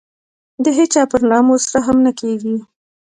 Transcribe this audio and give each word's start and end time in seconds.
د 0.63 0.65
هېچا 0.77 1.03
پر 1.11 1.21
ناموس 1.31 1.63
رحم 1.73 1.97
نه 2.05 2.11
کېږي. 2.19 2.55